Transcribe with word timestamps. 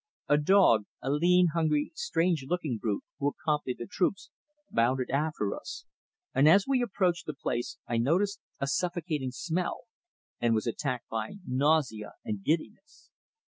A 0.27 0.39
dog 0.39 0.85
a 1.03 1.11
lean, 1.11 1.49
hungry, 1.53 1.91
strange 1.93 2.43
looking 2.49 2.79
brute, 2.79 3.03
who 3.19 3.27
accompanied 3.27 3.77
the 3.77 3.85
troops 3.85 4.31
bounded 4.71 5.11
after 5.11 5.55
us, 5.55 5.85
and 6.33 6.49
as 6.49 6.65
we 6.67 6.81
approached 6.81 7.27
the 7.27 7.35
place 7.35 7.77
I 7.87 7.97
noticed 7.99 8.39
a 8.59 8.65
suffocating 8.65 9.29
smell, 9.29 9.81
and 10.39 10.55
was 10.55 10.65
attacked 10.65 11.07
by 11.07 11.35
nausea 11.47 12.13
and 12.25 12.43
giddiness. 12.43 13.11